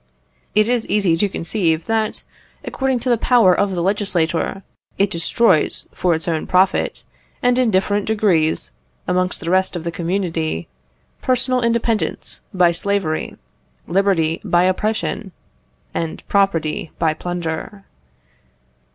It 0.55 0.67
is 0.67 0.87
easy 0.87 1.15
to 1.17 1.29
conceive 1.29 1.85
that, 1.85 2.23
according 2.63 3.01
to 3.01 3.09
the 3.11 3.19
power 3.19 3.53
of 3.53 3.75
the 3.75 3.83
legislator, 3.83 4.63
it 4.97 5.11
destroys 5.11 5.87
for 5.93 6.15
its 6.15 6.27
own 6.27 6.47
profit, 6.47 7.05
and 7.43 7.59
in 7.59 7.69
different 7.69 8.07
degrees, 8.07 8.71
amongst 9.07 9.41
the 9.41 9.51
rest 9.51 9.75
of 9.75 9.83
the 9.83 9.91
community, 9.91 10.67
personal 11.21 11.61
independence 11.61 12.41
by 12.51 12.71
slavery, 12.71 13.37
liberty 13.85 14.41
by 14.43 14.63
oppression, 14.63 15.33
and 15.93 16.27
property 16.27 16.89
by 16.97 17.13
plunder. 17.13 17.85